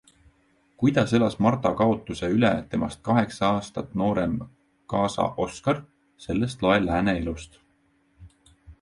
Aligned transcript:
Kuidas 0.83 1.11
elas 1.17 1.35
Marta 1.45 1.71
kaotuse 1.81 2.29
üle 2.37 2.51
temast 2.73 3.01
kaheksa 3.09 3.51
aastat 3.59 3.93
noorem 4.03 4.35
kaasa 4.95 5.29
Oskar, 5.47 5.87
sellest 6.29 6.69
loe 6.69 6.83
Lääne 6.91 7.19
Elust. 7.25 7.65